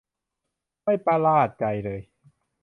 [0.83, 2.01] ไม่ประลาดใจเลย